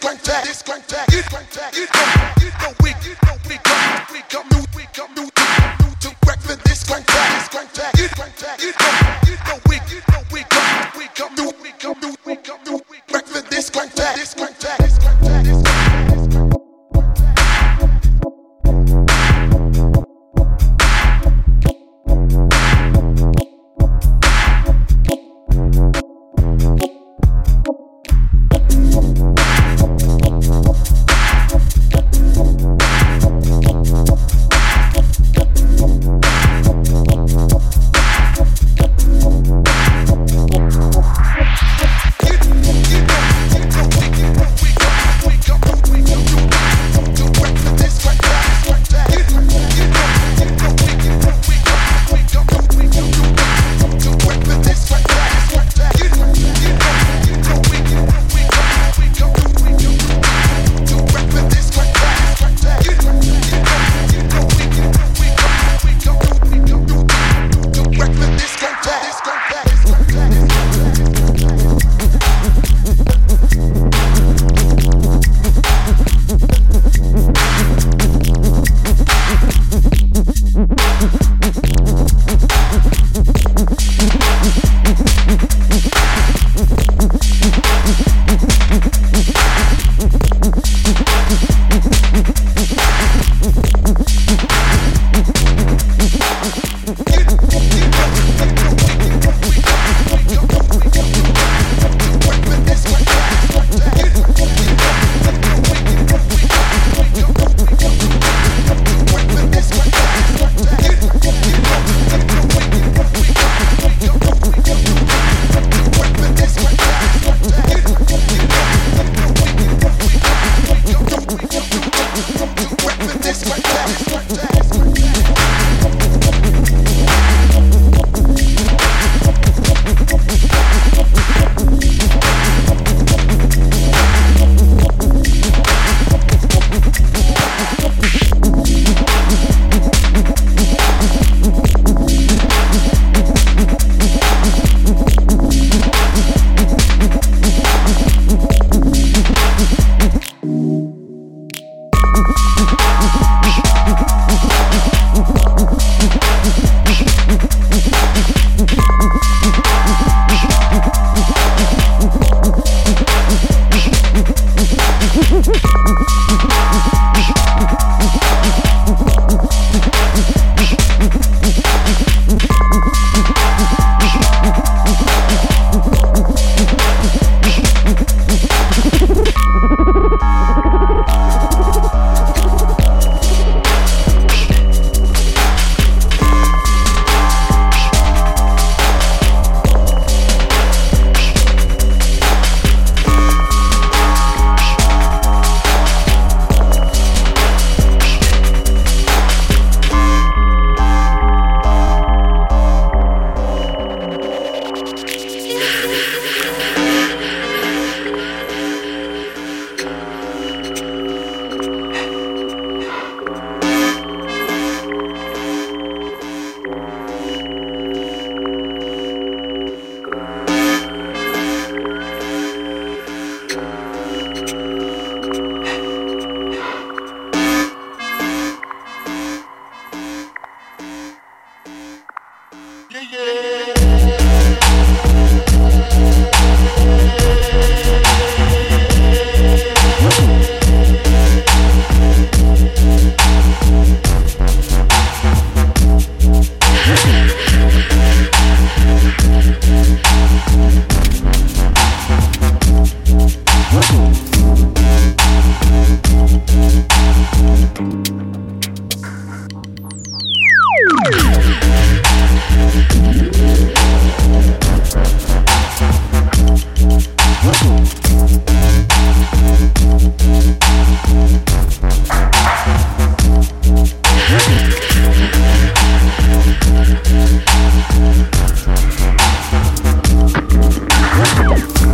discontent, 0.00 0.44
discontent, 0.44 1.10
you 1.12 1.22
don't, 1.22 1.76
you 1.76 2.50
don't, 2.58 2.80
you 3.04 3.14
don't, 3.20 3.44
come, 3.58 4.06
we 4.12 4.20
come, 4.30 4.48
new, 4.48 4.64
we 4.74 4.84
come, 4.94 5.14
new, 5.14 5.22
new 5.24 5.94
to 6.00 6.16
breakfast, 6.22 6.64
discontent, 6.64 7.44
discontent, 7.44 7.98
you 7.98 8.08
don't, 8.16 8.62
you 8.64 8.72
don't. 8.72 9.29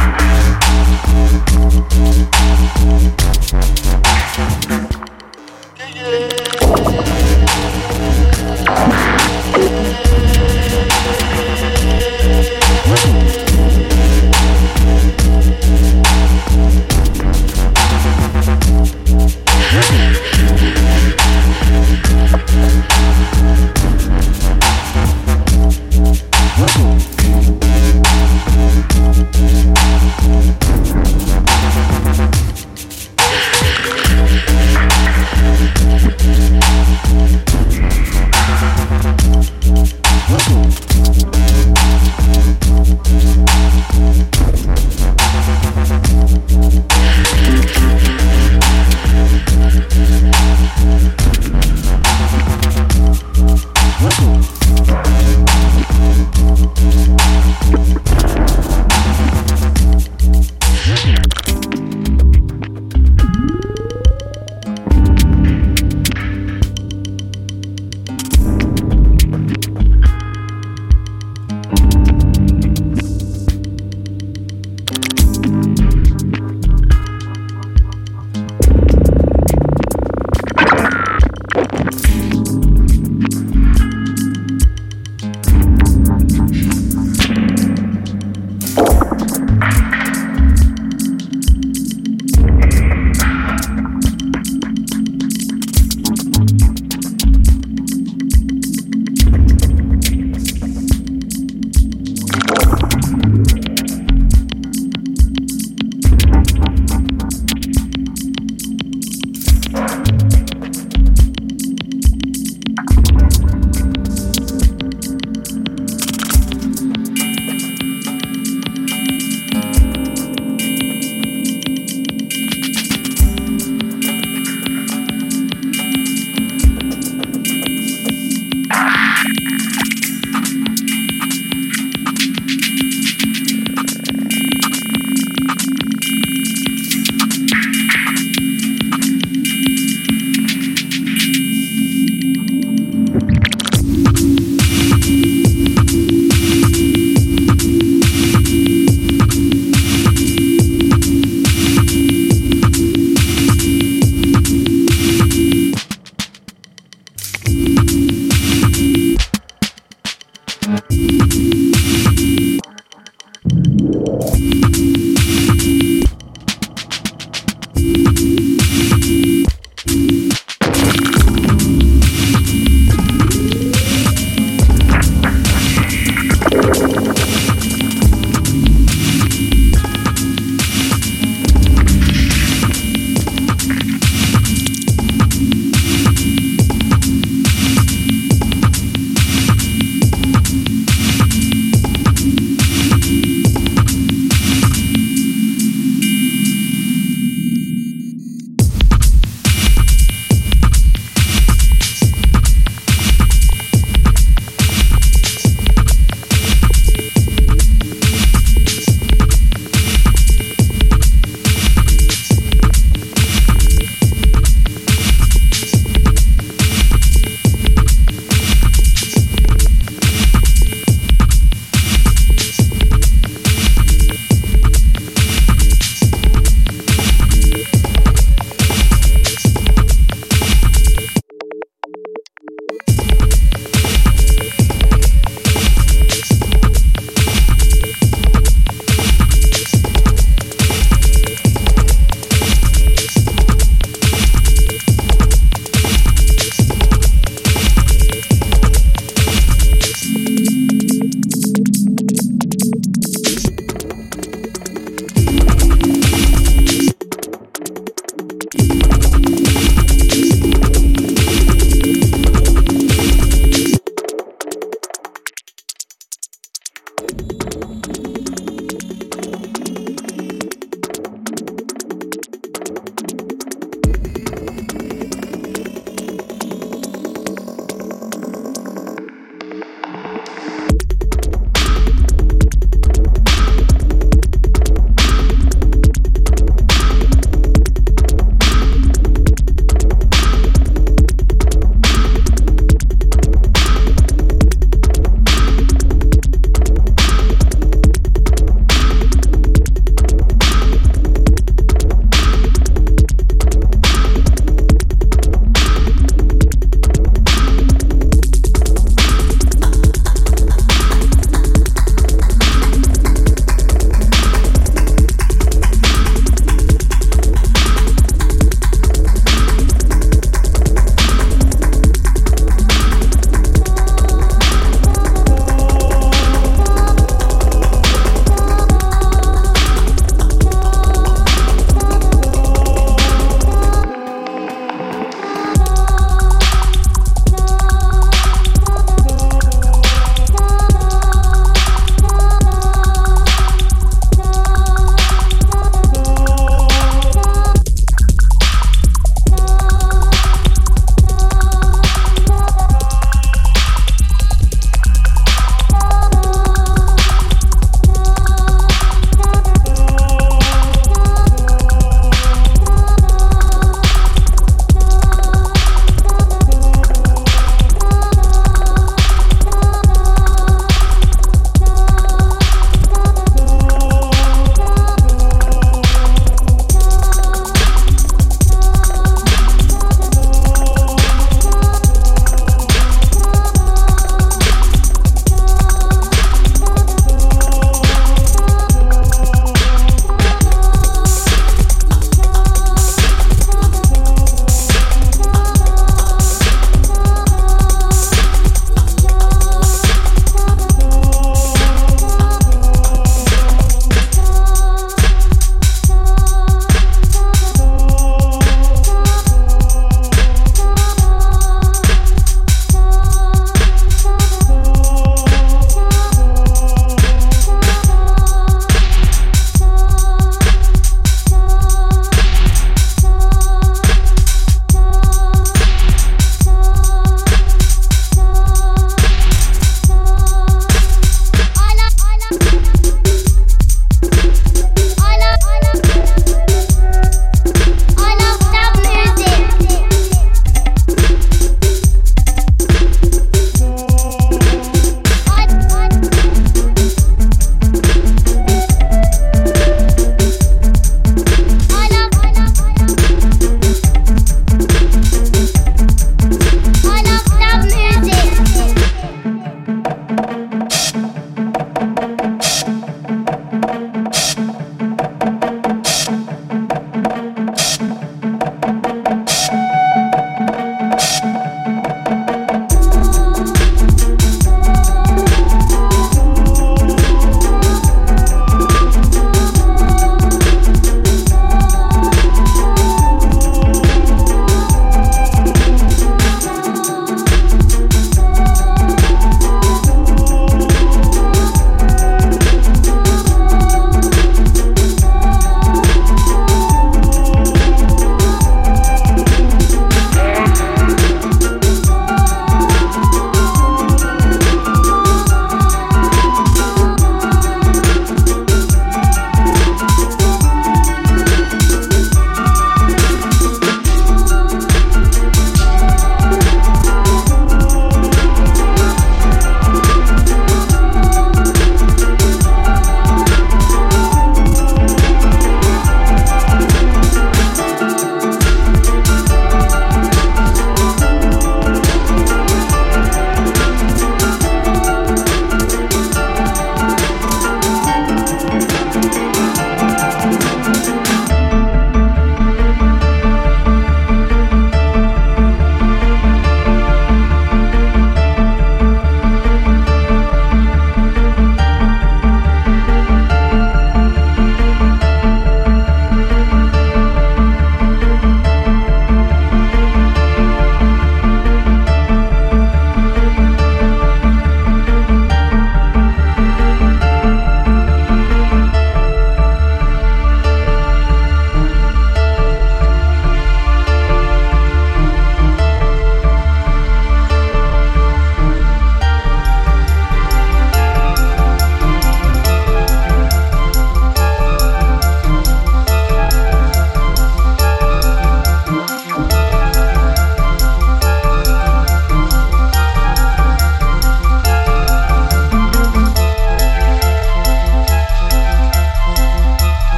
Thank 0.00 0.20
you. 2.64 2.69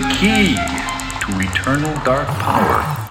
Key 0.00 0.54
to 1.20 1.38
eternal 1.38 1.92
dark 2.02 2.26
power. 2.38 3.01